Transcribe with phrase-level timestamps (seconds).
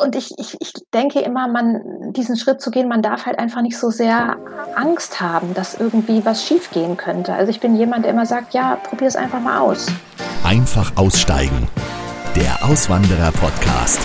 [0.00, 3.62] und ich, ich, ich denke immer, man, diesen Schritt zu gehen, man darf halt einfach
[3.62, 4.36] nicht so sehr
[4.74, 7.34] Angst haben, dass irgendwie was schiefgehen könnte.
[7.34, 9.86] Also ich bin jemand, der immer sagt, ja, probier es einfach mal aus.
[10.44, 11.68] Einfach aussteigen.
[12.34, 14.00] Der Auswanderer-Podcast.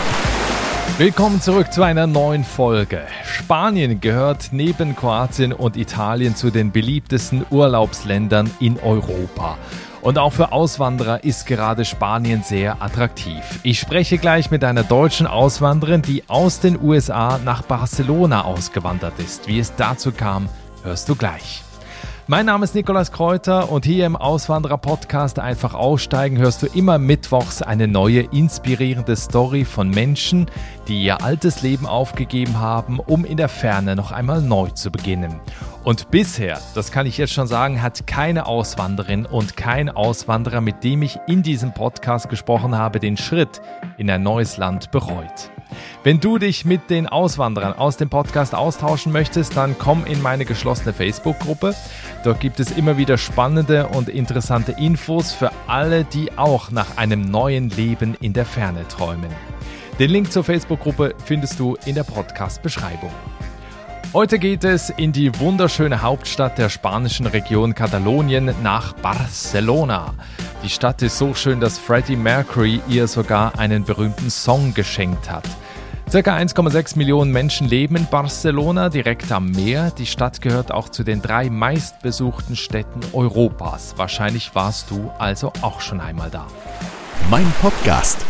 [0.97, 3.01] Willkommen zurück zu einer neuen Folge.
[3.23, 9.57] Spanien gehört neben Kroatien und Italien zu den beliebtesten Urlaubsländern in Europa.
[10.05, 13.41] Und auch für Auswanderer ist gerade Spanien sehr attraktiv.
[13.63, 19.47] Ich spreche gleich mit einer deutschen Auswanderin, die aus den USA nach Barcelona ausgewandert ist.
[19.47, 20.47] Wie es dazu kam,
[20.83, 21.63] hörst du gleich.
[22.27, 27.63] Mein Name ist Nikolaus Kräuter und hier im Auswanderer-Podcast Einfach aussteigen hörst du immer mittwochs
[27.63, 30.45] eine neue inspirierende Story von Menschen,
[30.87, 35.39] die ihr altes Leben aufgegeben haben, um in der Ferne noch einmal neu zu beginnen.
[35.85, 40.83] Und bisher, das kann ich jetzt schon sagen, hat keine Auswanderin und kein Auswanderer, mit
[40.83, 43.61] dem ich in diesem Podcast gesprochen habe, den Schritt
[43.99, 45.51] in ein neues Land bereut.
[46.03, 50.45] Wenn du dich mit den Auswanderern aus dem Podcast austauschen möchtest, dann komm in meine
[50.45, 51.75] geschlossene Facebook-Gruppe.
[52.23, 57.21] Dort gibt es immer wieder spannende und interessante Infos für alle, die auch nach einem
[57.21, 59.29] neuen Leben in der Ferne träumen.
[59.99, 63.11] Den Link zur Facebook-Gruppe findest du in der Podcast-Beschreibung.
[64.15, 70.13] Heute geht es in die wunderschöne Hauptstadt der spanischen Region Katalonien nach Barcelona.
[70.63, 75.43] Die Stadt ist so schön, dass Freddie Mercury ihr sogar einen berühmten Song geschenkt hat.
[76.09, 79.91] Circa 1,6 Millionen Menschen leben in Barcelona direkt am Meer.
[79.91, 83.95] Die Stadt gehört auch zu den drei meistbesuchten Städten Europas.
[83.97, 86.47] Wahrscheinlich warst du also auch schon einmal da.
[87.29, 88.25] Mein Podcast.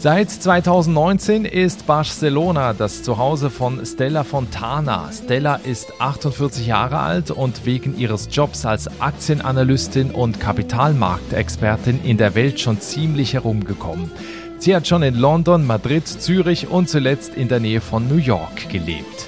[0.00, 5.10] Seit 2019 ist Barcelona das Zuhause von Stella Fontana.
[5.12, 12.36] Stella ist 48 Jahre alt und wegen ihres Jobs als Aktienanalystin und Kapitalmarktexpertin in der
[12.36, 14.12] Welt schon ziemlich herumgekommen.
[14.60, 18.68] Sie hat schon in London, Madrid, Zürich und zuletzt in der Nähe von New York
[18.68, 19.26] gelebt.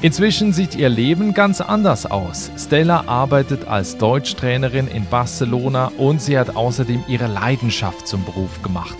[0.00, 2.50] Inzwischen sieht ihr Leben ganz anders aus.
[2.58, 8.96] Stella arbeitet als Deutschtrainerin in Barcelona und sie hat außerdem ihre Leidenschaft zum Beruf gemacht.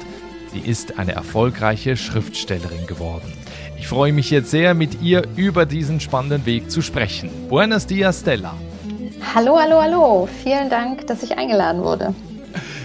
[0.52, 3.32] Sie ist eine erfolgreiche Schriftstellerin geworden.
[3.78, 7.30] Ich freue mich jetzt sehr, mit ihr über diesen spannenden Weg zu sprechen.
[7.48, 8.54] Buenos dias, Stella.
[9.34, 10.28] Hallo, hallo, hallo.
[10.42, 12.14] Vielen Dank, dass ich eingeladen wurde.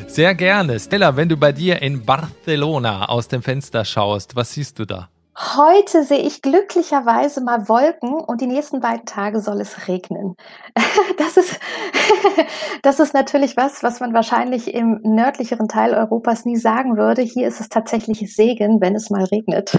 [0.07, 0.79] Sehr gerne.
[0.79, 5.09] Stella, wenn du bei dir in Barcelona aus dem Fenster schaust, was siehst du da?
[5.39, 10.35] Heute sehe ich glücklicherweise mal Wolken und die nächsten beiden Tage soll es regnen.
[11.17, 11.59] Das ist,
[12.83, 17.21] das ist natürlich was, was man wahrscheinlich im nördlicheren Teil Europas nie sagen würde.
[17.21, 19.77] Hier ist es tatsächlich Segen, wenn es mal regnet.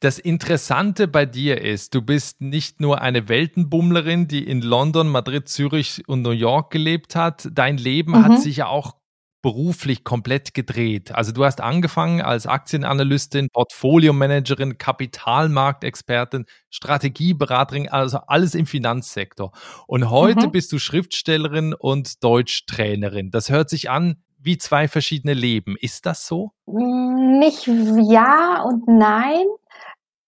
[0.00, 5.48] Das Interessante bei dir ist, du bist nicht nur eine Weltenbummlerin, die in London, Madrid,
[5.48, 7.48] Zürich und New York gelebt hat.
[7.52, 8.24] Dein Leben mhm.
[8.24, 8.94] hat sich ja auch
[9.42, 11.12] beruflich komplett gedreht.
[11.12, 19.52] Also du hast angefangen als Aktienanalystin, Portfoliomanagerin, Kapitalmarktexpertin, Strategieberaterin, also alles im Finanzsektor.
[19.86, 20.52] Und heute mhm.
[20.52, 23.30] bist du Schriftstellerin und Deutschtrainerin.
[23.30, 25.76] Das hört sich an wie zwei verschiedene Leben.
[25.78, 26.52] Ist das so?
[26.66, 29.44] Nicht ja und nein,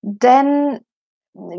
[0.02, 0.80] denn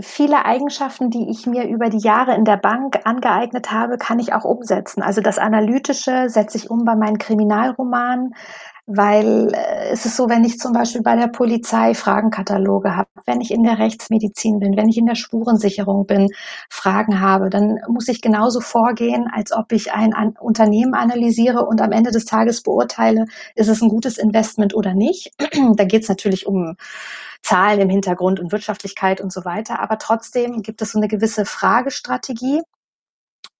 [0.02, 4.34] viele Eigenschaften, die ich mir über die Jahre in der Bank angeeignet habe, kann ich
[4.34, 5.02] auch umsetzen.
[5.02, 8.36] Also das Analytische setze ich um bei meinen Kriminalromanen,
[8.86, 13.42] weil äh, es ist so, wenn ich zum Beispiel bei der Polizei Fragenkataloge habe, wenn
[13.42, 16.30] ich in der Rechtsmedizin bin, wenn ich in der Spurensicherung bin,
[16.70, 21.92] Fragen habe, dann muss ich genauso vorgehen, als ob ich ein Unternehmen analysiere und am
[21.92, 25.32] Ende des Tages beurteile, ist es ein gutes Investment oder nicht.
[25.76, 26.76] da geht es natürlich um
[27.42, 29.80] Zahlen im Hintergrund und Wirtschaftlichkeit und so weiter.
[29.82, 32.62] Aber trotzdem gibt es so eine gewisse Fragestrategie.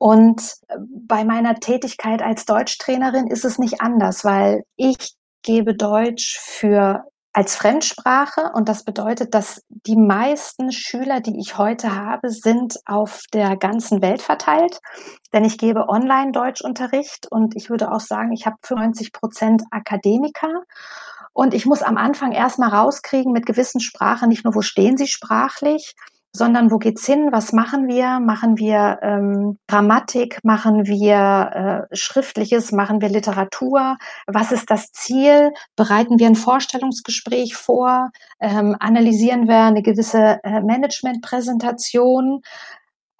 [0.04, 0.76] Und äh,
[1.08, 7.56] bei meiner Tätigkeit als Deutschtrainerin ist es nicht anders, weil ich gebe Deutsch für als
[7.56, 13.56] Fremdsprache und das bedeutet, dass die meisten Schüler, die ich heute habe, sind auf der
[13.56, 14.82] ganzen Welt verteilt,
[15.32, 20.64] denn ich gebe Online-Deutschunterricht und ich würde auch sagen, ich habe 95 Prozent Akademiker.
[21.36, 25.08] Und ich muss am Anfang erstmal rauskriegen mit gewissen Sprachen, nicht nur, wo stehen sie
[25.08, 25.96] sprachlich,
[26.36, 27.30] sondern wo geht's hin?
[27.32, 28.20] Was machen wir?
[28.20, 30.40] Machen wir ähm, Grammatik?
[30.44, 32.72] Machen wir äh, Schriftliches?
[32.72, 33.98] Machen wir Literatur?
[34.26, 35.52] Was ist das Ziel?
[35.76, 38.10] Bereiten wir ein Vorstellungsgespräch vor?
[38.40, 42.42] Ähm, analysieren wir eine gewisse äh, Managementpräsentation?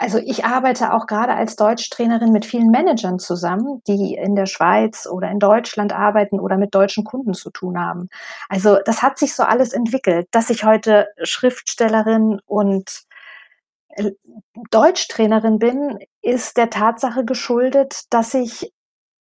[0.04, 5.08] Also ich arbeite auch gerade als Deutschtrainerin mit vielen Managern zusammen, die in der Schweiz
[5.08, 8.10] oder in Deutschland arbeiten oder mit deutschen Kunden zu tun haben.
[8.50, 13.04] Also das hat sich so alles entwickelt, dass ich heute Schriftstellerin und
[13.92, 14.12] äh,
[14.72, 18.74] Deutschtrainerin bin, ist der Tatsache geschuldet, dass ich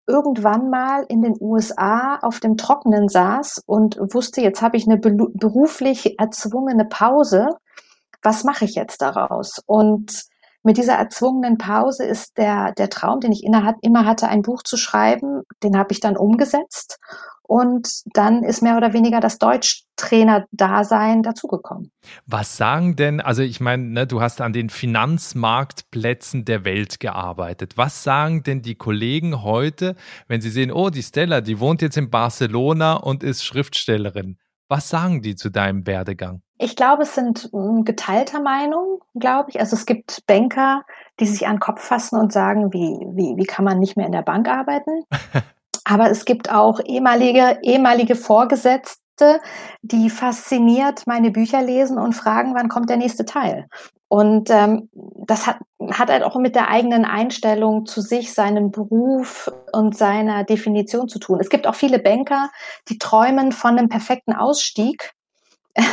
[0.05, 4.99] irgendwann mal in den USA auf dem Trockenen saß und wusste, jetzt habe ich eine
[4.99, 7.47] beruflich erzwungene Pause.
[8.21, 9.59] Was mache ich jetzt daraus?
[9.65, 10.27] Und
[10.67, 14.75] mit dieser erzwungenen Pause ist der, der Traum, den ich immer hatte, ein Buch zu
[14.75, 16.99] schreiben, den habe ich dann umgesetzt.
[17.43, 21.93] Und dann ist mehr oder weniger das Deutschtrainer-Dasein dazugekommen.
[22.25, 27.77] Was sagen denn, also ich meine, ne, du hast an den Finanzmarktplätzen der Welt gearbeitet.
[27.77, 29.95] Was sagen denn die Kollegen heute,
[30.27, 34.37] wenn sie sehen, oh, die Stella, die wohnt jetzt in Barcelona und ist Schriftstellerin?
[34.69, 36.41] Was sagen die zu deinem Werdegang?
[36.57, 39.59] Ich glaube, es sind hm, geteilter Meinung, glaube ich.
[39.59, 40.83] Also es gibt Banker,
[41.19, 44.05] die sich an den Kopf fassen und sagen, wie, wie, wie kann man nicht mehr
[44.05, 45.03] in der Bank arbeiten?
[45.85, 49.39] Aber es gibt auch ehemalige, ehemalige Vorgesetzte,
[49.81, 53.67] die fasziniert meine Bücher lesen und fragen, wann kommt der nächste Teil.
[54.09, 55.57] Und ähm, das hat,
[55.91, 61.19] hat halt auch mit der eigenen Einstellung zu sich, seinem Beruf und seiner Definition zu
[61.19, 61.39] tun.
[61.41, 62.49] Es gibt auch viele Banker,
[62.87, 65.11] die träumen von einem perfekten Ausstieg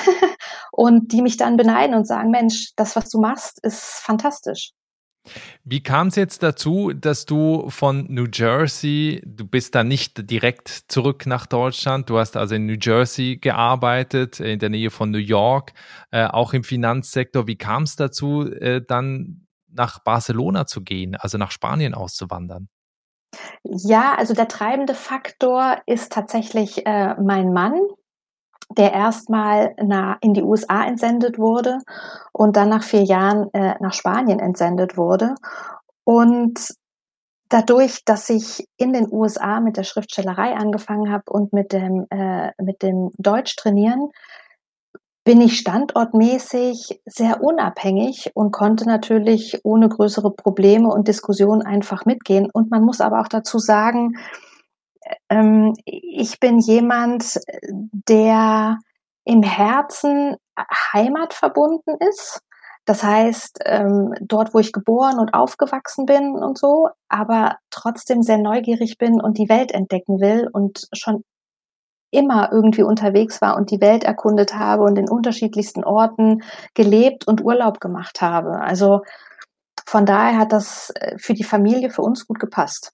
[0.71, 4.73] und die mich dann beneiden und sagen, Mensch, das, was du machst, ist fantastisch.
[5.65, 10.69] Wie kam es jetzt dazu, dass du von New Jersey, du bist da nicht direkt
[10.69, 15.19] zurück nach Deutschland, du hast also in New Jersey gearbeitet, in der Nähe von New
[15.19, 15.73] York,
[16.11, 17.47] äh, auch im Finanzsektor.
[17.47, 22.69] Wie kam es dazu, äh, dann nach Barcelona zu gehen, also nach Spanien auszuwandern?
[23.65, 27.81] Ja, also der treibende Faktor ist tatsächlich äh, mein Mann,
[28.71, 29.75] der erstmal
[30.21, 31.79] in die USA entsendet wurde
[32.33, 35.35] und dann nach vier Jahren äh, nach Spanien entsendet wurde.
[36.05, 36.75] Und
[37.49, 42.51] dadurch, dass ich in den USA mit der Schriftstellerei angefangen habe und mit dem, äh,
[42.63, 44.11] mit dem Deutsch trainieren,
[45.25, 52.51] bin ich standortmäßig sehr unabhängig und konnte natürlich ohne größere Probleme und Diskussionen einfach mitgehen.
[52.53, 54.17] Und man muss aber auch dazu sagen,
[55.29, 57.41] ähm, ich bin jemand,
[58.09, 58.79] der
[59.25, 60.37] im Herzen
[60.93, 62.41] heimatverbunden ist.
[62.85, 68.39] Das heißt, ähm, dort, wo ich geboren und aufgewachsen bin und so, aber trotzdem sehr
[68.39, 71.25] neugierig bin und die Welt entdecken will und schon
[72.11, 76.43] immer irgendwie unterwegs war und die Welt erkundet habe und in unterschiedlichsten Orten
[76.75, 78.61] gelebt und Urlaub gemacht habe.
[78.61, 79.03] Also
[79.87, 82.93] von daher hat das äh, für die Familie, für uns gut gepasst.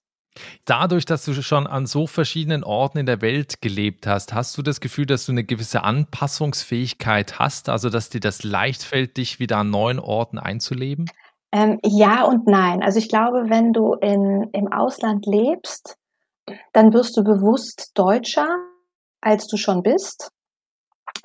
[0.65, 4.61] Dadurch, dass du schon an so verschiedenen Orten in der Welt gelebt hast, hast du
[4.61, 9.39] das Gefühl, dass du eine gewisse Anpassungsfähigkeit hast, also dass dir das leicht fällt, dich
[9.39, 11.05] wieder an neuen Orten einzuleben?
[11.51, 12.81] Ähm, ja und nein.
[12.81, 15.97] Also ich glaube, wenn du in, im Ausland lebst,
[16.71, 18.47] dann wirst du bewusst Deutscher,
[19.19, 20.31] als du schon bist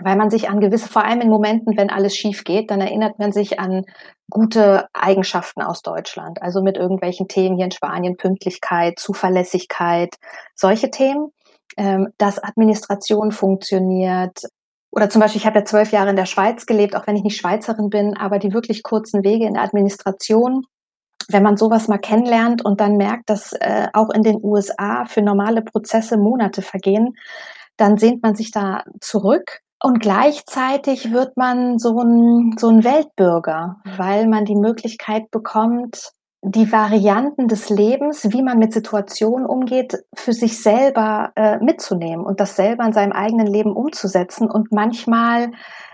[0.02, 3.18] weil man sich an gewisse, vor allem in Momenten, wenn alles schief geht, dann erinnert
[3.18, 3.84] man sich an
[4.30, 6.42] gute Eigenschaften aus Deutschland.
[6.42, 10.16] Also mit irgendwelchen Themen hier in Spanien, Pünktlichkeit, Zuverlässigkeit,
[10.54, 11.32] solche Themen,
[11.76, 14.40] ähm, dass Administration funktioniert.
[14.90, 17.22] Oder zum Beispiel, ich habe ja zwölf Jahre in der Schweiz gelebt, auch wenn ich
[17.22, 20.64] nicht Schweizerin bin, aber die wirklich kurzen Wege in der Administration,
[21.28, 25.22] wenn man sowas mal kennenlernt und dann merkt, dass äh, auch in den USA für
[25.22, 27.16] normale Prozesse Monate vergehen,
[27.76, 33.76] dann sehnt man sich da zurück und gleichzeitig wird man so ein, so ein Weltbürger,
[33.96, 36.10] weil man die Möglichkeit bekommt,
[36.42, 42.40] die Varianten des Lebens, wie man mit Situationen umgeht, für sich selber äh, mitzunehmen und
[42.40, 44.50] das selber in seinem eigenen Leben umzusetzen.
[44.50, 45.52] Und manchmal,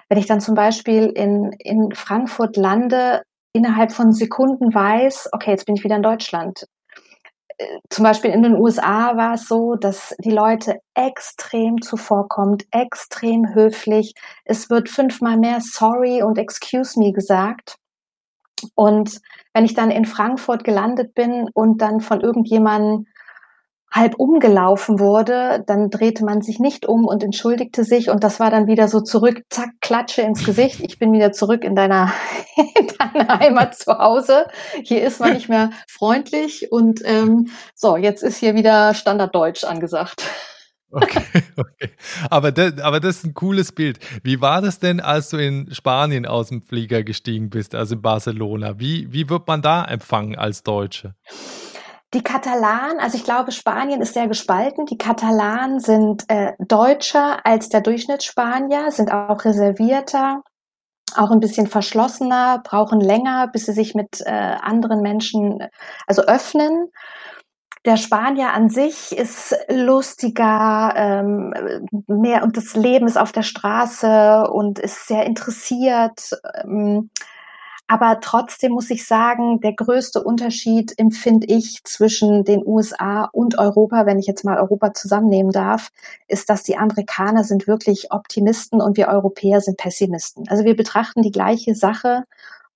[0.08, 3.20] wenn ich dann zum Beispiel in, in Frankfurt lande,
[3.52, 6.64] innerhalb von Sekunden weiß, okay, jetzt bin ich wieder in Deutschland
[7.90, 14.14] zum Beispiel in den USA war es so, dass die Leute extrem zuvorkommt, extrem höflich.
[14.44, 17.76] Es wird fünfmal mehr sorry und excuse me gesagt.
[18.74, 19.20] Und
[19.54, 23.06] wenn ich dann in Frankfurt gelandet bin und dann von irgendjemandem
[23.92, 28.50] halb umgelaufen wurde, dann drehte man sich nicht um und entschuldigte sich und das war
[28.50, 30.80] dann wieder so zurück, zack, Klatsche ins Gesicht.
[30.80, 32.12] Ich bin wieder zurück in deiner,
[32.56, 34.46] in deiner Heimat zu Hause.
[34.82, 40.22] Hier ist man nicht mehr freundlich und ähm, so, jetzt ist hier wieder Standarddeutsch angesagt.
[40.90, 41.22] Okay,
[41.56, 41.90] okay.
[42.30, 43.98] Aber das, aber das ist ein cooles Bild.
[44.22, 48.02] Wie war das denn, als du in Spanien aus dem Flieger gestiegen bist, also in
[48.02, 48.78] Barcelona?
[48.78, 51.14] Wie, wie wird man da empfangen als Deutsche?
[52.14, 54.84] Die Katalanen, also ich glaube, Spanien ist sehr gespalten.
[54.84, 60.42] Die Katalanen sind äh, deutscher als der Durchschnittsspanier, sind auch reservierter,
[61.16, 65.66] auch ein bisschen verschlossener, brauchen länger, bis sie sich mit äh, anderen Menschen
[66.06, 66.90] also öffnen.
[67.86, 71.54] Der Spanier an sich ist lustiger, ähm,
[72.06, 76.30] mehr und das Leben ist auf der Straße und ist sehr interessiert.
[76.62, 77.10] Ähm,
[77.92, 84.06] Aber trotzdem muss ich sagen, der größte Unterschied empfinde ich zwischen den USA und Europa,
[84.06, 85.90] wenn ich jetzt mal Europa zusammennehmen darf,
[86.26, 90.48] ist, dass die Amerikaner sind wirklich Optimisten und wir Europäer sind Pessimisten.
[90.48, 92.24] Also wir betrachten die gleiche Sache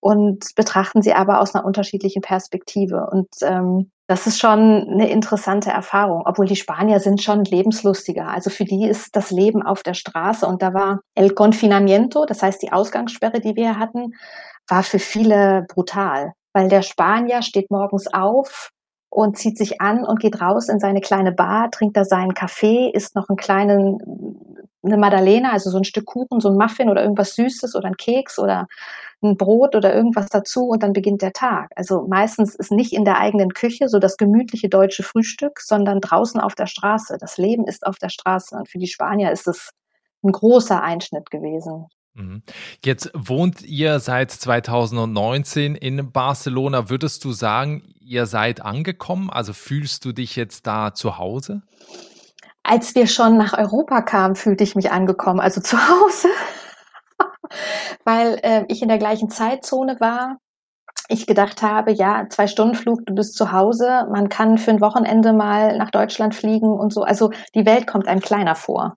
[0.01, 3.09] und betrachten sie aber aus einer unterschiedlichen Perspektive.
[3.11, 8.29] Und ähm, das ist schon eine interessante Erfahrung, obwohl die Spanier sind schon lebenslustiger.
[8.29, 12.43] Also für die ist das Leben auf der Straße und da war El Confinamiento, das
[12.43, 14.13] heißt die Ausgangssperre, die wir hatten,
[14.69, 18.71] war für viele brutal, weil der Spanier steht morgens auf
[19.09, 22.91] und zieht sich an und geht raus in seine kleine Bar, trinkt da seinen Kaffee,
[22.91, 23.99] isst noch einen kleinen,
[24.83, 27.97] eine Madalena, also so ein Stück Kuchen, so ein Muffin oder irgendwas Süßes oder ein
[27.97, 28.67] Keks oder
[29.23, 31.71] ein Brot oder irgendwas dazu und dann beginnt der Tag.
[31.77, 36.41] Also meistens ist nicht in der eigenen Küche so das gemütliche deutsche Frühstück, sondern draußen
[36.41, 37.17] auf der Straße.
[37.19, 39.71] Das Leben ist auf der Straße und für die Spanier ist es
[40.23, 41.87] ein großer Einschnitt gewesen.
[42.17, 42.43] Mhm.
[42.85, 46.89] Jetzt wohnt ihr seit 2019 in Barcelona.
[46.89, 49.29] Würdest du sagen, ihr seid angekommen?
[49.31, 51.63] Also fühlst du dich jetzt da zu Hause?
[52.63, 56.29] Als wir schon nach Europa kamen, fühlte ich mich angekommen, also zu Hause
[58.05, 60.39] weil äh, ich in der gleichen Zeitzone war.
[61.09, 64.81] Ich gedacht habe, ja, zwei Stunden Flug, du bist zu Hause, man kann für ein
[64.81, 67.03] Wochenende mal nach Deutschland fliegen und so.
[67.03, 68.97] Also die Welt kommt einem kleiner vor.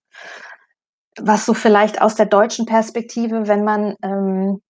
[1.21, 4.61] Was so vielleicht aus der deutschen Perspektive, wenn man ähm,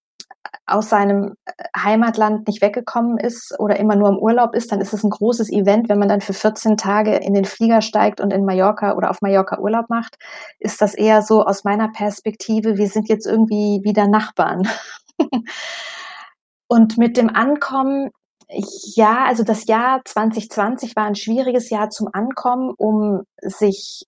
[0.65, 1.33] aus seinem
[1.75, 5.51] Heimatland nicht weggekommen ist oder immer nur im Urlaub ist, dann ist es ein großes
[5.51, 5.89] Event.
[5.89, 9.21] Wenn man dann für 14 Tage in den Flieger steigt und in Mallorca oder auf
[9.21, 10.17] Mallorca Urlaub macht,
[10.59, 14.67] ist das eher so aus meiner Perspektive, wir sind jetzt irgendwie wieder Nachbarn.
[16.67, 18.11] und mit dem Ankommen,
[18.51, 24.07] ja, also das Jahr 2020 war ein schwieriges Jahr zum Ankommen, um sich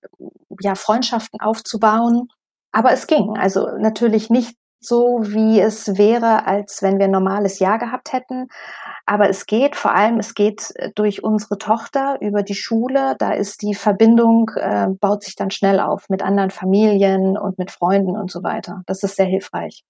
[0.60, 2.28] ja Freundschaften aufzubauen.
[2.72, 3.38] Aber es ging.
[3.38, 8.48] Also natürlich nicht so, wie es wäre, als wenn wir ein normales Jahr gehabt hätten.
[9.06, 13.16] Aber es geht, vor allem, es geht durch unsere Tochter über die Schule.
[13.20, 17.70] Da ist die Verbindung, äh, baut sich dann schnell auf mit anderen Familien und mit
[17.70, 18.82] Freunden und so weiter.
[18.88, 19.84] Das ist sehr hilfreich.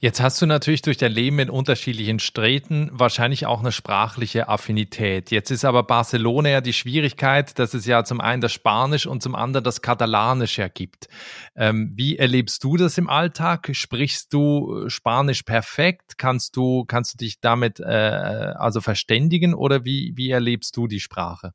[0.00, 5.30] Jetzt hast du natürlich durch dein Leben in unterschiedlichen Städten wahrscheinlich auch eine sprachliche Affinität.
[5.30, 9.22] Jetzt ist aber Barcelona ja die Schwierigkeit, dass es ja zum einen das Spanisch und
[9.22, 11.08] zum anderen das Katalanisch ja gibt.
[11.56, 13.68] Ähm, wie erlebst du das im Alltag?
[13.72, 16.16] Sprichst du Spanisch perfekt?
[16.16, 21.00] Kannst du, kannst du dich damit äh, also verständigen oder wie, wie erlebst du die
[21.00, 21.52] Sprache?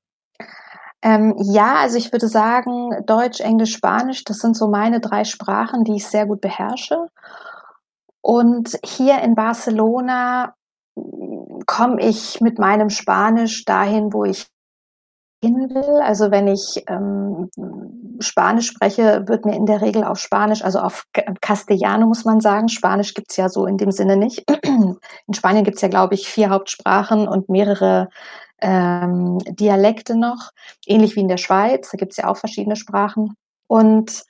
[1.01, 5.83] Ähm, ja, also ich würde sagen, Deutsch, Englisch, Spanisch, das sind so meine drei Sprachen,
[5.83, 7.09] die ich sehr gut beherrsche.
[8.23, 10.55] Und hier in Barcelona
[11.65, 14.47] komme ich mit meinem Spanisch dahin, wo ich
[15.43, 16.01] hin will.
[16.01, 17.49] Also wenn ich ähm,
[18.19, 21.05] Spanisch spreche, wird mir in der Regel auf Spanisch, also auf
[21.41, 22.69] Castellano muss man sagen.
[22.69, 24.49] Spanisch gibt's ja so in dem Sinne nicht.
[24.63, 28.07] In Spanien gibt's ja, glaube ich, vier Hauptsprachen und mehrere
[28.61, 30.51] ähm, Dialekte noch,
[30.85, 31.89] ähnlich wie in der Schweiz.
[31.91, 33.35] Da gibt's ja auch verschiedene Sprachen.
[33.67, 34.23] Und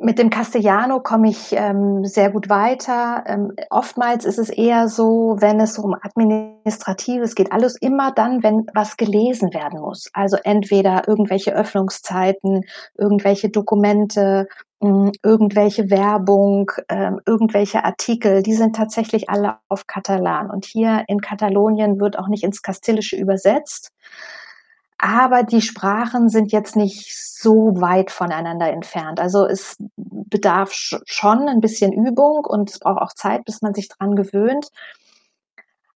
[0.00, 3.24] mit dem Castellano komme ich ähm, sehr gut weiter.
[3.26, 8.66] Ähm, oftmals ist es eher so, wenn es um Administratives geht, alles immer dann, wenn
[8.74, 10.08] was gelesen werden muss.
[10.12, 12.64] Also entweder irgendwelche Öffnungszeiten,
[12.96, 14.48] irgendwelche Dokumente,
[14.80, 20.50] mh, hm, irgendwelche Werbung, ähm, irgendwelche Artikel, die sind tatsächlich alle auf Katalan.
[20.50, 23.92] Und hier in Katalonien wird auch nicht ins Kastilische übersetzt
[25.02, 29.18] aber die Sprachen sind jetzt nicht so weit voneinander entfernt.
[29.18, 33.88] Also es bedarf schon ein bisschen Übung und es braucht auch Zeit, bis man sich
[33.88, 34.68] dran gewöhnt.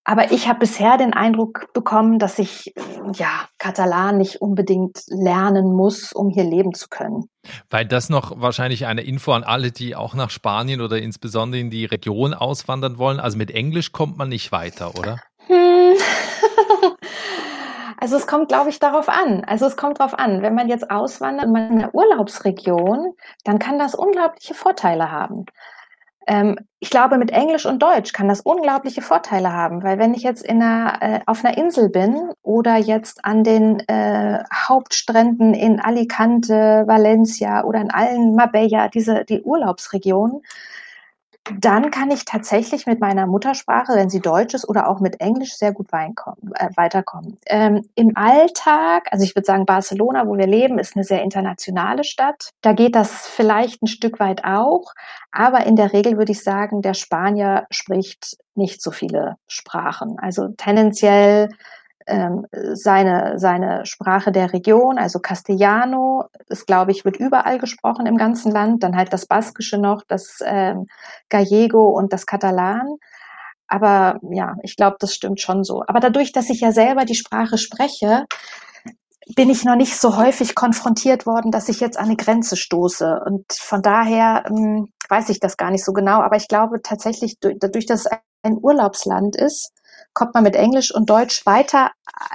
[0.02, 2.74] Aber ich habe bisher den Eindruck bekommen, dass ich
[3.14, 7.28] ja Katalan nicht unbedingt lernen muss, um hier leben zu können.
[7.70, 11.70] Weil das noch wahrscheinlich eine Info an alle, die auch nach Spanien oder insbesondere in
[11.70, 13.20] die Region auswandern wollen.
[13.20, 15.20] Also mit Englisch kommt man nicht weiter, oder?
[15.46, 15.94] Hm.
[18.06, 19.42] Also es kommt, glaube ich, darauf an.
[19.46, 20.40] Also es kommt darauf an.
[20.40, 25.46] Wenn man jetzt auswandert in einer Urlaubsregion, dann kann das unglaubliche Vorteile haben.
[26.28, 30.22] Ähm, ich glaube, mit Englisch und Deutsch kann das unglaubliche Vorteile haben, weil wenn ich
[30.22, 35.80] jetzt in einer, äh, auf einer Insel bin oder jetzt an den äh, Hauptstränden in
[35.80, 40.42] Alicante, Valencia oder in allen Marbella, diese die Urlaubsregionen,
[41.58, 45.56] dann kann ich tatsächlich mit meiner Muttersprache, wenn sie Deutsch ist oder auch mit Englisch,
[45.56, 47.38] sehr gut äh, weiterkommen.
[47.46, 52.04] Ähm, Im Alltag, also ich würde sagen, Barcelona, wo wir leben, ist eine sehr internationale
[52.04, 52.50] Stadt.
[52.62, 54.92] Da geht das vielleicht ein Stück weit auch,
[55.30, 60.18] aber in der Regel würde ich sagen, der Spanier spricht nicht so viele Sprachen.
[60.18, 61.50] Also tendenziell
[62.06, 68.16] ähm, seine, seine Sprache der Region, also Castellano, ist, glaube ich, wird überall gesprochen im
[68.16, 68.82] ganzen Land.
[68.82, 70.86] Dann halt das Baskische noch, das ähm,
[71.28, 72.96] Gallego und das Katalan.
[73.68, 75.82] Aber ja, ich glaube, das stimmt schon so.
[75.86, 78.26] Aber dadurch, dass ich ja selber die Sprache spreche,
[79.34, 83.20] bin ich noch nicht so häufig konfrontiert worden, dass ich jetzt an eine Grenze stoße.
[83.26, 86.20] Und von daher ähm, weiß ich das gar nicht so genau.
[86.20, 89.72] Aber ich glaube tatsächlich, dadurch, dass es ein Urlaubsland ist,
[90.16, 91.90] kommt man mit Englisch und Deutsch weiter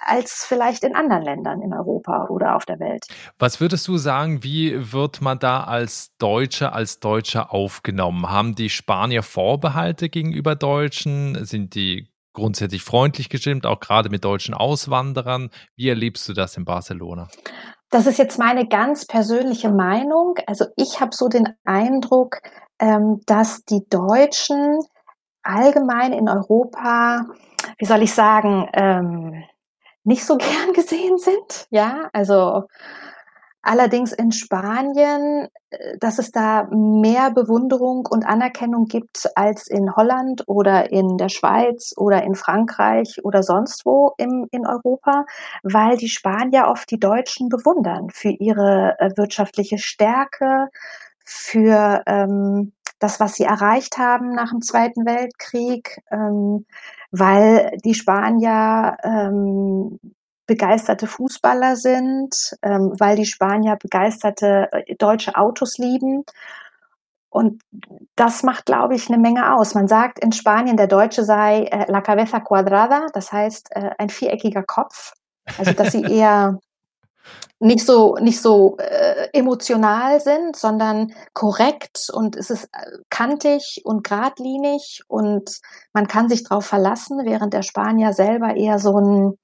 [0.06, 3.06] als vielleicht in anderen Ländern in Europa oder auf der Welt.
[3.40, 8.30] Was würdest du sagen, wie wird man da als Deutsche, als Deutscher aufgenommen?
[8.30, 11.44] Haben die Spanier Vorbehalte gegenüber Deutschen?
[11.44, 15.50] Sind die grundsätzlich freundlich gestimmt, auch gerade mit deutschen Auswanderern.
[15.76, 17.30] Wie erlebst du das in Barcelona?
[17.90, 20.36] Das ist jetzt meine ganz persönliche Meinung.
[20.46, 22.38] Also ich habe so den Eindruck,
[22.80, 24.80] ähm, dass die Deutschen
[25.44, 27.26] allgemein in Europa,
[27.78, 29.44] wie soll ich sagen, ähm,
[30.04, 31.68] nicht so gern gesehen sind.
[31.70, 32.66] Ja, also
[33.64, 40.44] Allerdings in Spanien, äh, dass es da mehr Bewunderung und Anerkennung gibt als in Holland
[40.48, 45.26] oder in der Schweiz oder in Frankreich oder sonst wo im, in Europa,
[45.62, 50.70] weil die Spanier oft die Deutschen bewundern für ihre äh, wirtschaftliche Stärke,
[51.24, 56.66] für ähm, das, was sie erreicht haben nach dem Zweiten Weltkrieg, ähm,
[57.10, 60.00] weil die Spanier ähm,
[60.46, 66.24] begeisterte Fußballer sind, ähm, weil die Spanier begeisterte äh, deutsche Autos lieben.
[67.30, 67.64] Und
[68.16, 69.74] das macht, glaube ich, eine Menge aus.
[69.74, 74.10] Man sagt in Spanien, der Deutsche sei äh, la cabeza cuadrada, das heißt äh, ein
[74.10, 75.14] viereckiger Kopf.
[75.58, 76.60] Also dass sie eher
[77.60, 84.04] nicht so nicht so äh, emotional sind, sondern korrekt und es ist äh, kantig und
[84.04, 85.60] geradlinig und
[85.94, 89.38] man kann sich darauf verlassen, während der Spanier selber eher so ein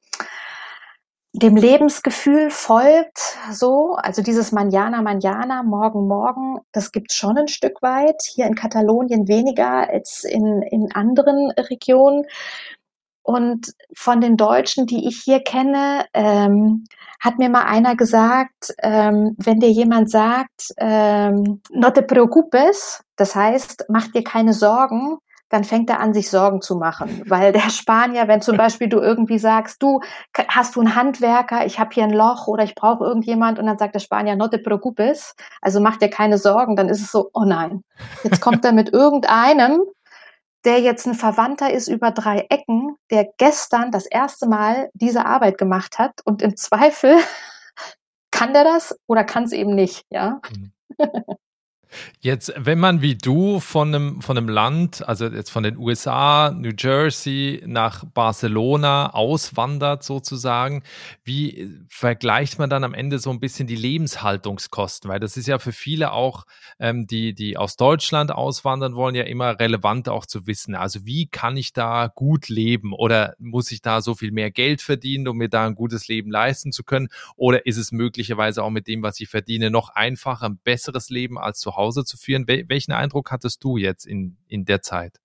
[1.34, 7.84] dem Lebensgefühl folgt so, also dieses Manjana, Manjana, morgen, morgen, das gibt schon ein Stück
[7.84, 8.24] weit.
[8.24, 12.26] Hier in Katalonien weniger als in, in anderen Regionen.
[13.28, 16.86] Und von den Deutschen, die ich hier kenne, ähm,
[17.20, 23.36] hat mir mal einer gesagt, ähm, wenn dir jemand sagt, ähm, no te preocupes, das
[23.36, 25.18] heißt, mach dir keine Sorgen,
[25.50, 27.22] dann fängt er an, sich Sorgen zu machen.
[27.28, 30.00] Weil der Spanier, wenn zum Beispiel du irgendwie sagst, du
[30.48, 33.78] hast du einen Handwerker, ich habe hier ein Loch oder ich brauche irgendjemand und dann
[33.78, 37.30] sagt der Spanier, no te preocupes, also mach dir keine Sorgen, dann ist es so,
[37.34, 37.84] oh nein,
[38.24, 39.82] jetzt kommt er mit irgendeinem,
[40.66, 45.58] der jetzt ein Verwandter ist über drei Ecken, der gestern das erste Mal diese Arbeit
[45.58, 47.18] gemacht hat und im Zweifel
[48.32, 50.42] kann der das oder kann es eben nicht, ja.
[50.52, 50.72] Mhm.
[52.20, 56.52] Jetzt, wenn man wie du von einem, von einem Land, also jetzt von den USA,
[56.52, 60.84] New Jersey nach Barcelona auswandert sozusagen,
[61.24, 65.10] wie vergleicht man dann am Ende so ein bisschen die Lebenshaltungskosten?
[65.10, 66.46] Weil das ist ja für viele auch,
[66.80, 70.76] ähm, die, die aus Deutschland auswandern wollen, ja immer relevant auch zu wissen.
[70.76, 74.82] Also wie kann ich da gut leben oder muss ich da so viel mehr Geld
[74.82, 77.08] verdienen, um mir da ein gutes Leben leisten zu können?
[77.36, 81.38] Oder ist es möglicherweise auch mit dem, was ich verdiene, noch einfacher, ein besseres Leben
[81.38, 82.46] als zu Hause zu führen.
[82.48, 85.20] welchen Eindruck hattest du jetzt in, in der Zeit?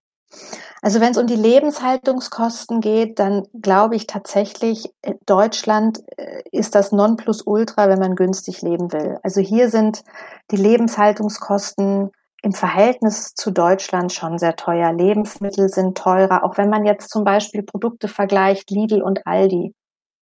[0.80, 6.74] Also wenn es um die Lebenshaltungskosten geht, dann glaube ich tatsächlich, äh, Deutschland äh, ist
[6.74, 9.18] das Nonplusultra, wenn man günstig leben will.
[9.22, 10.02] Also hier sind
[10.50, 12.10] die Lebenshaltungskosten
[12.42, 14.92] im Verhältnis zu Deutschland schon sehr teuer.
[14.92, 19.74] Lebensmittel sind teurer, auch wenn man jetzt zum Beispiel Produkte vergleicht, Lidl und Aldi.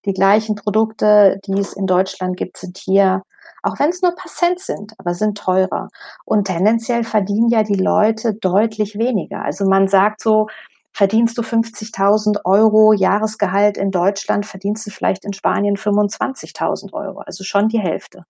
[0.04, 3.22] Die gleichen Produkte, die es in Deutschland gibt, sind hier
[3.62, 5.88] auch wenn es nur Cent sind, aber sind teurer.
[6.24, 9.42] Und tendenziell verdienen ja die Leute deutlich weniger.
[9.42, 10.48] Also man sagt so,
[10.92, 17.44] verdienst du 50.000 Euro Jahresgehalt in Deutschland, verdienst du vielleicht in Spanien 25.000 Euro, also
[17.44, 18.24] schon die Hälfte.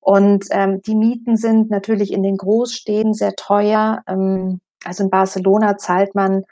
[0.00, 4.02] Und ähm, die Mieten sind natürlich in den Großstädten sehr teuer.
[4.08, 6.44] Ähm, also in Barcelona zahlt man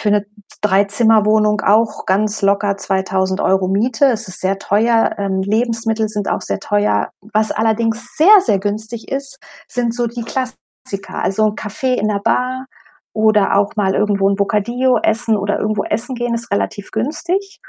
[0.00, 0.26] für eine
[0.62, 4.06] Dreizimmerwohnung auch ganz locker 2000 Euro Miete.
[4.06, 5.14] Es ist sehr teuer.
[5.18, 7.10] Ähm, Lebensmittel sind auch sehr teuer.
[7.32, 11.22] Was allerdings sehr, sehr günstig ist, sind so die Klassiker.
[11.22, 12.66] Also ein Kaffee in der Bar
[13.12, 17.60] oder auch mal irgendwo ein Bocadillo essen oder irgendwo essen gehen ist relativ günstig.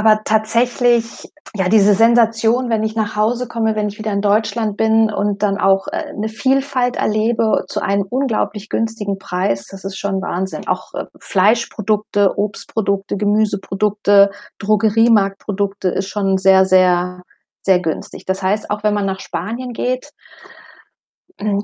[0.00, 4.78] Aber tatsächlich, ja, diese Sensation, wenn ich nach Hause komme, wenn ich wieder in Deutschland
[4.78, 9.98] bin und dann auch äh, eine Vielfalt erlebe zu einem unglaublich günstigen Preis, das ist
[9.98, 10.66] schon Wahnsinn.
[10.68, 17.22] Auch äh, Fleischprodukte, Obstprodukte, Gemüseprodukte, Drogeriemarktprodukte ist schon sehr, sehr,
[17.60, 18.24] sehr günstig.
[18.24, 20.12] Das heißt, auch wenn man nach Spanien geht,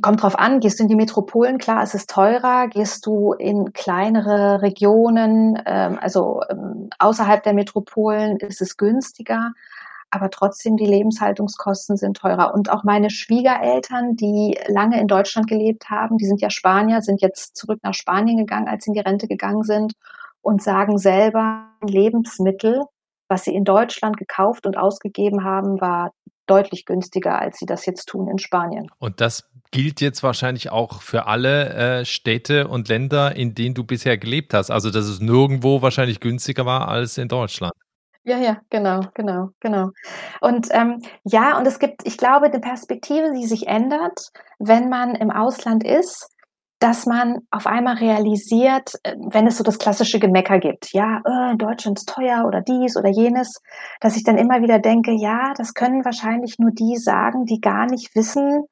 [0.01, 3.73] kommt drauf an, gehst du in die Metropolen, klar, es ist teurer, gehst du in
[3.73, 9.53] kleinere Regionen, ähm, also ähm, außerhalb der Metropolen ist es günstiger.
[10.11, 12.55] aber trotzdem die Lebenshaltungskosten sind teurer.
[12.55, 17.21] Und auch meine Schwiegereltern, die lange in Deutschland gelebt haben, die sind ja Spanier, sind
[17.21, 19.95] jetzt zurück nach Spanien gegangen, als sie in die Rente gegangen sind
[20.41, 22.85] und sagen selber, Lebensmittel,
[23.29, 26.13] was sie in Deutschland gekauft und ausgegeben haben, war
[26.47, 28.89] deutlich günstiger, als sie das jetzt tun in Spanien.
[28.99, 33.85] Und das gilt jetzt wahrscheinlich auch für alle äh, Städte und Länder, in denen du
[33.85, 34.71] bisher gelebt hast.
[34.71, 37.73] Also, dass es nirgendwo wahrscheinlich günstiger war als in Deutschland.
[38.25, 39.91] Ja, ja, genau, genau, genau.
[40.41, 45.15] Und ähm, ja, und es gibt, ich glaube, eine Perspektive, die sich ändert, wenn man
[45.15, 46.29] im Ausland ist,
[46.79, 51.57] dass man auf einmal realisiert, äh, wenn es so das klassische Gemecker gibt, ja, äh,
[51.57, 53.63] Deutschland ist teuer oder dies oder jenes,
[54.01, 57.87] dass ich dann immer wieder denke, ja, das können wahrscheinlich nur die sagen, die gar
[57.87, 58.65] nicht wissen,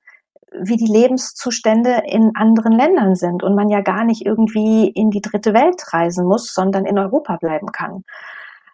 [0.60, 5.20] wie die Lebenszustände in anderen Ländern sind und man ja gar nicht irgendwie in die
[5.20, 8.04] dritte Welt reisen muss, sondern in Europa bleiben kann.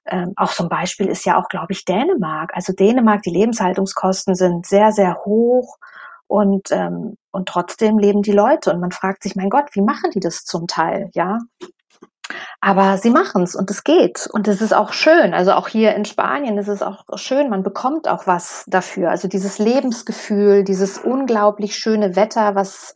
[0.07, 2.51] Ähm, auch zum Beispiel ist ja auch, glaube ich, Dänemark.
[2.55, 5.79] Also Dänemark, die Lebenshaltungskosten sind sehr, sehr hoch
[6.27, 10.11] und, ähm, und trotzdem leben die Leute und man fragt sich, mein Gott, wie machen
[10.13, 11.39] die das zum Teil, ja?
[12.61, 14.29] Aber sie machen es und es geht.
[14.33, 15.35] Und es ist auch schön.
[15.35, 17.51] Also auch hier in Spanien ist es auch schön.
[17.51, 19.11] Man bekommt auch was dafür.
[19.11, 22.95] Also dieses Lebensgefühl, dieses unglaublich schöne Wetter, was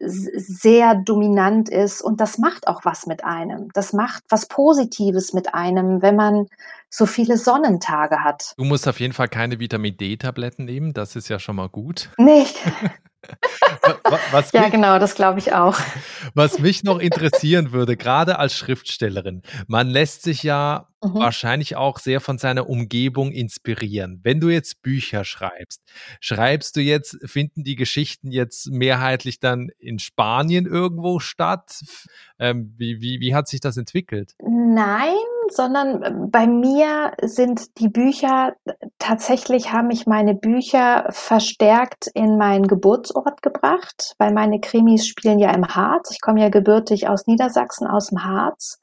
[0.00, 2.02] sehr dominant ist.
[2.02, 3.68] Und das macht auch was mit einem.
[3.72, 6.46] Das macht was Positives mit einem, wenn man
[6.94, 8.54] so viele Sonnentage hat.
[8.56, 10.92] Du musst auf jeden Fall keine Vitamin D-Tabletten nehmen.
[10.92, 12.10] Das ist ja schon mal gut.
[12.18, 12.56] Nicht.
[14.30, 15.78] Was ja, mich, genau, das glaube ich auch.
[16.34, 21.14] Was mich noch interessieren würde, gerade als Schriftstellerin, man lässt sich ja mhm.
[21.14, 24.20] wahrscheinlich auch sehr von seiner Umgebung inspirieren.
[24.22, 25.82] Wenn du jetzt Bücher schreibst,
[26.20, 31.80] schreibst du jetzt, finden die Geschichten jetzt mehrheitlich dann in Spanien irgendwo statt?
[32.38, 34.34] Ähm, wie, wie, wie hat sich das entwickelt?
[34.38, 35.14] Nein,
[35.50, 38.54] sondern äh, bei mir sind die Bücher,
[38.98, 45.50] tatsächlich haben mich meine Bücher verstärkt in meinen Geburtsort gebracht, weil meine Krimis spielen ja
[45.52, 46.10] im Harz.
[46.10, 48.78] Ich komme ja gebürtig aus Niedersachsen, aus dem Harz.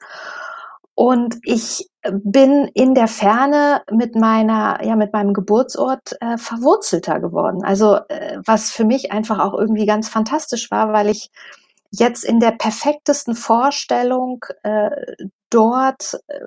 [0.94, 7.64] Und ich bin in der Ferne mit meiner, ja, mit meinem Geburtsort äh, verwurzelter geworden.
[7.64, 11.30] Also, äh, was für mich einfach auch irgendwie ganz fantastisch war, weil ich
[11.90, 14.90] jetzt in der perfektesten Vorstellung äh,
[15.52, 16.40] dort äh,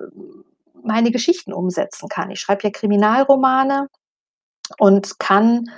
[0.82, 2.30] meine Geschichten umsetzen kann.
[2.30, 3.88] Ich schreibe ja Kriminalromane
[4.78, 5.70] und kann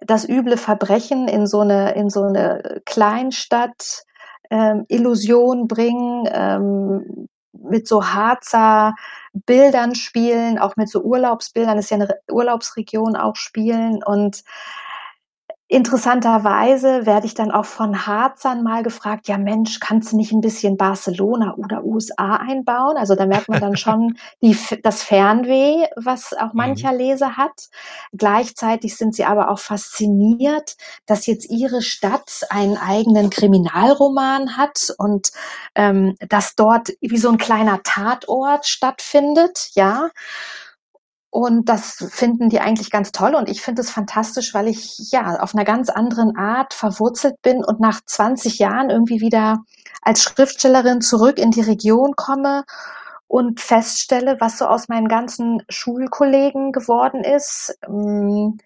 [0.00, 4.04] das üble Verbrechen in so eine, in so eine Kleinstadt
[4.50, 8.94] ähm, Illusion bringen, ähm, mit so Harzer
[9.32, 14.42] Bildern spielen, auch mit so Urlaubsbildern, das ist ja eine Urlaubsregion auch spielen und
[15.72, 20.42] Interessanterweise werde ich dann auch von Harzern mal gefragt, ja Mensch, kannst du nicht ein
[20.42, 22.98] bisschen Barcelona oder USA einbauen?
[22.98, 26.58] Also da merkt man dann schon die, das Fernweh, was auch mhm.
[26.58, 27.70] mancher Leser hat.
[28.12, 35.32] Gleichzeitig sind sie aber auch fasziniert, dass jetzt ihre Stadt einen eigenen Kriminalroman hat und
[35.74, 40.10] ähm, dass dort wie so ein kleiner Tatort stattfindet, ja.
[41.34, 43.34] Und das finden die eigentlich ganz toll.
[43.34, 47.64] Und ich finde es fantastisch, weil ich ja auf einer ganz anderen Art verwurzelt bin
[47.64, 49.60] und nach 20 Jahren irgendwie wieder
[50.02, 52.64] als Schriftstellerin zurück in die Region komme
[53.28, 58.58] und feststelle, was so aus meinen ganzen Schulkollegen geworden ist, ähm,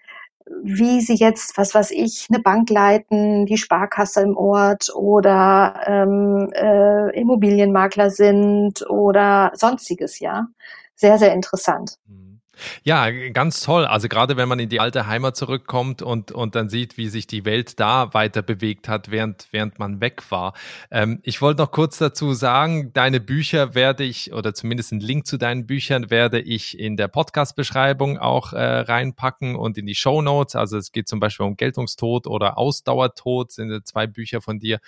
[0.65, 6.51] wie sie jetzt, was weiß ich, eine Bank leiten, die Sparkasse im Ort oder ähm,
[6.53, 10.49] äh, Immobilienmakler sind oder sonstiges, ja.
[10.97, 11.99] Sehr, sehr interessant.
[12.09, 12.26] Mhm.
[12.85, 13.85] Ja, ganz toll.
[13.85, 17.27] Also gerade wenn man in die alte Heimat zurückkommt und, und dann sieht, wie sich
[17.27, 20.55] die Welt da weiter bewegt hat, während, während man weg war.
[20.91, 25.27] Ähm, ich wollte noch kurz dazu sagen, deine Bücher werde ich, oder zumindest einen Link
[25.27, 30.23] zu deinen Büchern werde ich in der Podcast-Beschreibung auch äh, reinpacken und in die Show
[30.23, 30.57] Notes.
[30.57, 34.79] Also es geht zum Beispiel um Geltungstod oder Ausdauertod, sind zwei Bücher von dir,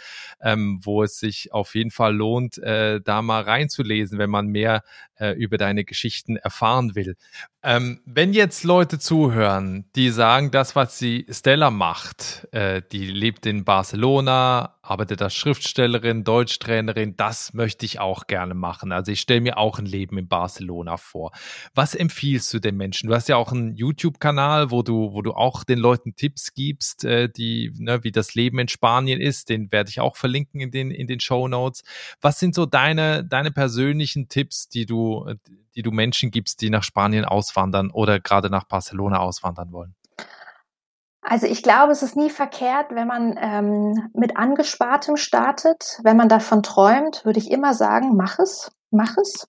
[0.41, 4.83] ähm, wo es sich auf jeden Fall lohnt, äh, da mal reinzulesen, wenn man mehr
[5.19, 7.17] äh, über deine Geschichten erfahren will.
[7.63, 13.47] Ähm, wenn jetzt Leute zuhören, die sagen, das, was sie Stella macht, äh, die lebt
[13.47, 18.93] in Barcelona, arbeitet als Schriftstellerin, Deutschtrainerin, das möchte ich auch gerne machen.
[18.93, 21.33] Also ich stelle mir auch ein Leben in Barcelona vor.
[21.75, 23.09] Was empfiehlst du den Menschen?
[23.09, 27.05] Du hast ja auch einen YouTube-Kanal, wo du, wo du auch den Leuten Tipps gibst,
[27.05, 29.49] äh, die, ne, wie das Leben in Spanien ist.
[29.49, 31.83] Den werde ich auch verlinken in den, in den Show Notes.
[32.21, 35.27] Was sind so deine, deine persönlichen Tipps, die du,
[35.75, 39.95] die du Menschen gibst, die nach Spanien auswandern oder gerade nach Barcelona auswandern wollen?
[41.31, 46.01] Also ich glaube, es ist nie verkehrt, wenn man ähm, mit angespartem startet.
[46.03, 49.47] Wenn man davon träumt, würde ich immer sagen, mach es, mach es.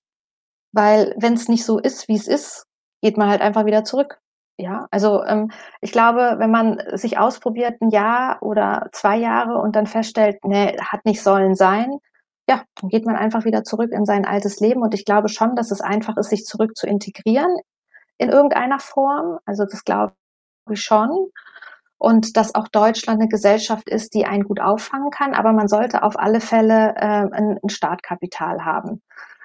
[0.73, 2.65] Weil wenn es nicht so ist, wie es ist,
[3.01, 4.19] geht man halt einfach wieder zurück.
[4.57, 9.77] Ja, also ähm, ich glaube, wenn man sich ausprobiert, ein Jahr oder zwei Jahre und
[9.77, 11.99] dann feststellt, nee, hat nicht sollen sein,
[12.49, 14.81] ja, dann geht man einfach wieder zurück in sein altes Leben.
[14.81, 17.55] Und ich glaube schon, dass es einfach ist, sich zurück zu integrieren
[18.17, 19.39] in irgendeiner Form.
[19.45, 20.11] Also das glaube
[20.69, 21.31] ich schon.
[21.99, 25.35] Und dass auch Deutschland eine Gesellschaft ist, die einen gut auffangen kann.
[25.35, 29.01] Aber man sollte auf alle Fälle äh, ein, ein Startkapital haben.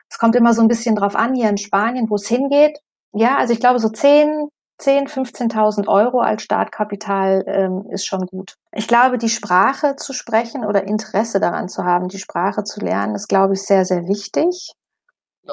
[0.08, 2.78] Es kommt immer so ein bisschen drauf an, hier in Spanien, wo es hingeht.
[3.12, 8.54] Ja, also ich glaube, so 10, 10, 15.000 Euro als Startkapital ähm, ist schon gut.
[8.72, 13.16] Ich glaube, die Sprache zu sprechen oder Interesse daran zu haben, die Sprache zu lernen,
[13.16, 14.74] ist, glaube ich, sehr, sehr wichtig.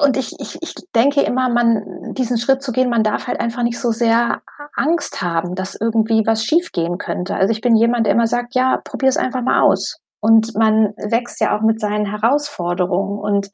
[0.00, 3.62] Und ich, ich, ich denke immer, man, diesen Schritt zu gehen, man darf halt einfach
[3.62, 4.40] nicht so sehr
[4.74, 7.36] Angst haben, dass irgendwie was schiefgehen könnte.
[7.36, 9.98] Also ich bin jemand, der immer sagt, ja, probier es einfach mal aus.
[10.20, 13.18] Und man wächst ja auch mit seinen Herausforderungen.
[13.18, 13.50] Und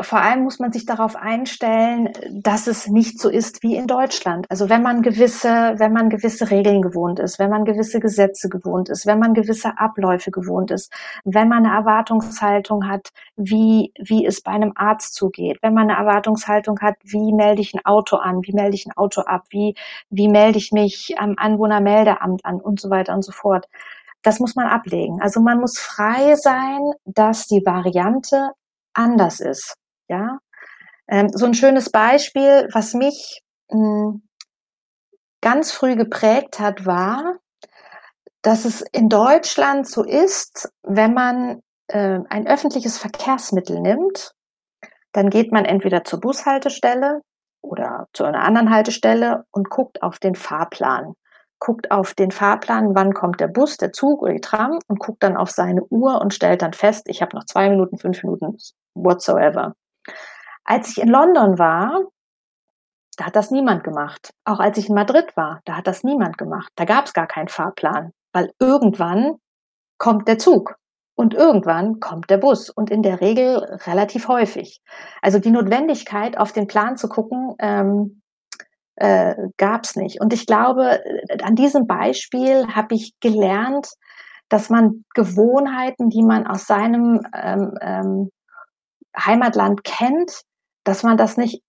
[0.00, 4.44] vor allem muss man sich darauf einstellen, dass es nicht so ist wie in Deutschland.
[4.48, 8.88] Also wenn man gewisse, wenn man gewisse Regeln gewohnt ist, wenn man gewisse Gesetze gewohnt
[8.88, 10.92] ist, wenn man gewisse Abläufe gewohnt ist,
[11.24, 15.98] wenn man eine Erwartungshaltung hat, wie, wie es bei einem Arzt zugeht, wenn man eine
[15.98, 19.76] Erwartungshaltung hat, wie melde ich ein Auto an, wie melde ich ein Auto ab, wie,
[20.10, 23.68] wie melde ich mich am Anwohnermeldeamt an und so weiter und so fort.
[24.22, 25.20] Das muss man ablegen.
[25.22, 28.50] Also man muss frei sein, dass die Variante
[28.92, 29.76] anders ist.
[30.08, 30.38] Ja,
[31.08, 34.22] ähm, so ein schönes Beispiel, was mich mh, hm,
[35.40, 37.36] ganz früh geprägt hat, war,
[38.42, 44.32] dass es in Deutschland so ist, wenn man äh, ein öffentliches Verkehrsmittel nimmt,
[45.12, 47.20] dann geht man entweder zur Bushaltestelle
[47.62, 51.14] oder zu einer anderen Haltestelle und guckt auf den Fahrplan.
[51.58, 55.22] Guckt auf den Fahrplan, wann kommt der Bus, der Zug oder die Tram und guckt
[55.22, 58.58] dann auf seine Uhr und stellt dann fest, ich habe noch zwei Minuten, fünf Minuten,
[58.94, 59.74] whatsoever.
[60.64, 62.00] Als ich in London war,
[63.16, 64.30] da hat das niemand gemacht.
[64.44, 66.72] Auch als ich in Madrid war, da hat das niemand gemacht.
[66.76, 69.36] Da gab es gar keinen Fahrplan, weil irgendwann
[69.98, 70.74] kommt der Zug
[71.16, 74.80] und irgendwann kommt der Bus und in der Regel relativ häufig.
[75.22, 78.22] Also die Notwendigkeit, auf den Plan zu gucken, ähm,
[78.96, 80.20] äh, gab es nicht.
[80.20, 81.00] Und ich glaube,
[81.42, 83.88] an diesem Beispiel habe ich gelernt,
[84.48, 88.30] dass man Gewohnheiten, die man aus seinem ähm, ähm,
[89.16, 90.42] Heimatland kennt,
[90.84, 91.62] dass man das nicht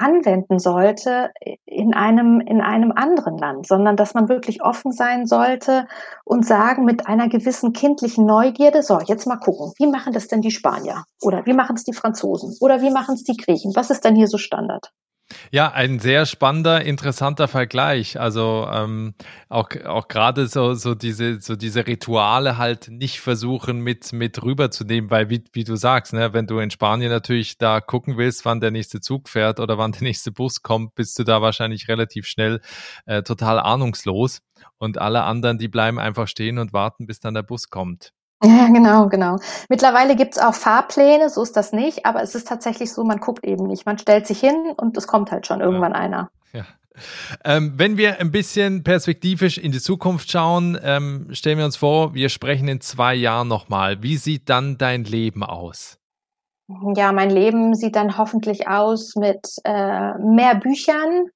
[0.00, 1.30] anwenden sollte
[1.66, 5.86] in einem, in einem anderen Land, sondern dass man wirklich offen sein sollte
[6.24, 10.40] und sagen mit einer gewissen kindlichen Neugierde, so, jetzt mal gucken, wie machen das denn
[10.40, 11.04] die Spanier?
[11.22, 12.56] Oder wie machen es die Franzosen?
[12.60, 13.76] Oder wie machen es die Griechen?
[13.76, 14.90] Was ist denn hier so Standard?
[15.52, 18.18] Ja, ein sehr spannender, interessanter Vergleich.
[18.18, 19.14] Also ähm,
[19.48, 25.10] auch, auch gerade so, so, diese, so diese Rituale halt nicht versuchen mit, mit rüberzunehmen,
[25.10, 28.60] weil wie, wie du sagst, ne, wenn du in Spanien natürlich da gucken willst, wann
[28.60, 32.26] der nächste Zug fährt oder wann der nächste Bus kommt, bist du da wahrscheinlich relativ
[32.26, 32.60] schnell
[33.06, 34.40] äh, total ahnungslos.
[34.78, 38.12] Und alle anderen, die bleiben einfach stehen und warten, bis dann der Bus kommt.
[38.42, 39.36] Ja, genau, genau.
[39.68, 43.44] Mittlerweile gibt's auch Fahrpläne, so ist das nicht, aber es ist tatsächlich so, man guckt
[43.44, 43.84] eben nicht.
[43.84, 45.98] Man stellt sich hin und es kommt halt schon irgendwann ja.
[45.98, 46.30] einer.
[46.52, 46.64] Ja.
[47.44, 52.14] Ähm, wenn wir ein bisschen perspektivisch in die Zukunft schauen, ähm, stellen wir uns vor,
[52.14, 54.02] wir sprechen in zwei Jahren nochmal.
[54.02, 55.98] Wie sieht dann dein Leben aus?
[56.94, 61.26] Ja, mein Leben sieht dann hoffentlich aus mit äh, mehr Büchern,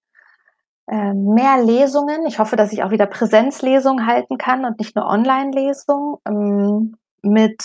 [0.86, 2.26] mehr Lesungen.
[2.26, 6.16] Ich hoffe, dass ich auch wieder Präsenzlesungen halten kann und nicht nur Online-Lesungen.
[6.26, 7.62] Ähm, mit,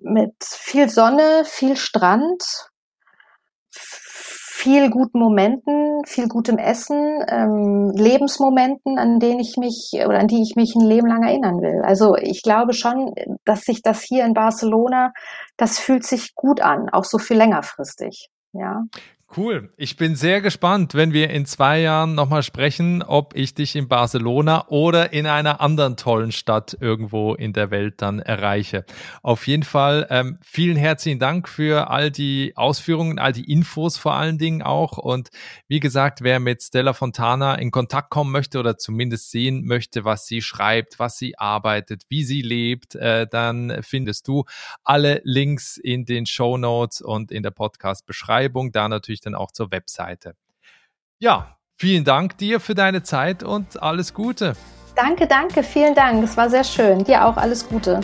[0.00, 2.42] mit viel Sonne, viel Strand,
[3.70, 10.42] viel guten Momenten, viel gutem Essen, ähm, Lebensmomenten, an denen ich mich oder an die
[10.42, 11.80] ich mich ein Leben lang erinnern will.
[11.84, 15.12] Also ich glaube schon, dass sich das hier in Barcelona,
[15.56, 18.30] das fühlt sich gut an, auch so viel längerfristig.
[18.52, 18.82] Ja.
[19.36, 19.70] Cool.
[19.76, 23.86] Ich bin sehr gespannt, wenn wir in zwei Jahren nochmal sprechen, ob ich dich in
[23.86, 28.86] Barcelona oder in einer anderen tollen Stadt irgendwo in der Welt dann erreiche.
[29.22, 34.14] Auf jeden Fall ähm, vielen herzlichen Dank für all die Ausführungen, all die Infos vor
[34.14, 34.96] allen Dingen auch.
[34.96, 35.28] Und
[35.68, 40.24] wie gesagt, wer mit Stella Fontana in Kontakt kommen möchte oder zumindest sehen möchte, was
[40.26, 44.46] sie schreibt, was sie arbeitet, wie sie lebt, äh, dann findest du
[44.84, 48.72] alle Links in den Show Notes und in der Podcast-Beschreibung.
[48.72, 50.34] Da natürlich natürlich dann auch zur Webseite.
[51.18, 54.54] Ja, vielen Dank dir für deine Zeit und alles Gute.
[54.94, 56.24] Danke, danke, vielen Dank.
[56.24, 57.04] Es war sehr schön.
[57.04, 58.00] Dir auch alles Gute.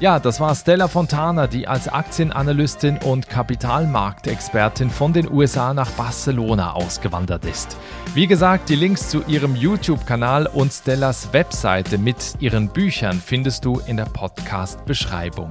[0.00, 6.74] Ja, das war Stella Fontana, die als Aktienanalystin und Kapitalmarktexpertin von den USA nach Barcelona
[6.74, 7.76] ausgewandert ist.
[8.14, 13.80] Wie gesagt, die Links zu ihrem YouTube-Kanal und Stellas Webseite mit ihren Büchern findest du
[13.86, 15.50] in der Podcast-Beschreibung.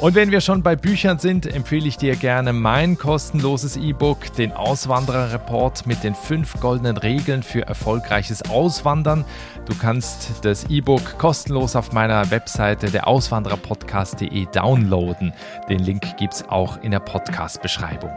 [0.00, 4.52] Und wenn wir schon bei Büchern sind, empfehle ich dir gerne mein kostenloses E-Book, den
[4.52, 9.24] Auswandererreport mit den fünf goldenen Regeln für erfolgreiches Auswandern.
[9.66, 15.32] Du kannst das E-Book kostenlos auf meiner Webseite der Auswandererpodcast.de downloaden.
[15.70, 18.10] Den Link gibt es auch in der Podcast-Beschreibung.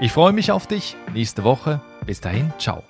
[0.00, 1.80] Ich freue mich auf dich nächste Woche.
[2.06, 2.82] Bis dahin, ciao.